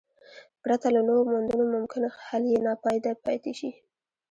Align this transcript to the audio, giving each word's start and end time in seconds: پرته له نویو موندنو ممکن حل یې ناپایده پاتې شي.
پرته 0.63 0.87
له 0.95 1.01
نویو 1.07 1.29
موندنو 1.31 1.65
ممکن 1.75 2.03
حل 2.25 2.43
یې 2.51 2.59
ناپایده 2.65 3.11
پاتې 3.25 3.51
شي. 3.59 3.71